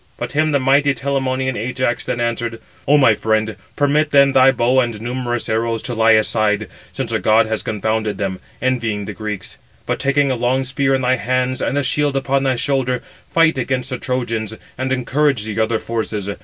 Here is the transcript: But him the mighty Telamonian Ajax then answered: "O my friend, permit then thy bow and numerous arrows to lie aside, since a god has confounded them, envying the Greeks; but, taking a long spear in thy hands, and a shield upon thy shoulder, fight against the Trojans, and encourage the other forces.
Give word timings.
But 0.17 0.31
him 0.31 0.51
the 0.51 0.57
mighty 0.59 0.95
Telamonian 0.95 1.55
Ajax 1.55 2.03
then 2.03 2.19
answered: 2.19 2.59
"O 2.87 2.97
my 2.97 3.13
friend, 3.13 3.55
permit 3.75 4.09
then 4.09 4.31
thy 4.31 4.51
bow 4.51 4.79
and 4.79 4.99
numerous 4.99 5.47
arrows 5.47 5.83
to 5.83 5.93
lie 5.93 6.13
aside, 6.13 6.67
since 6.91 7.11
a 7.11 7.19
god 7.19 7.45
has 7.45 7.61
confounded 7.61 8.17
them, 8.17 8.39
envying 8.63 9.05
the 9.05 9.13
Greeks; 9.13 9.59
but, 9.85 9.99
taking 9.99 10.31
a 10.31 10.35
long 10.35 10.63
spear 10.63 10.95
in 10.95 11.03
thy 11.03 11.17
hands, 11.17 11.61
and 11.61 11.77
a 11.77 11.83
shield 11.83 12.17
upon 12.17 12.41
thy 12.41 12.55
shoulder, 12.55 13.03
fight 13.31 13.59
against 13.59 13.91
the 13.91 13.99
Trojans, 13.99 14.55
and 14.75 14.91
encourage 14.91 15.43
the 15.43 15.59
other 15.59 15.77
forces. 15.77 16.27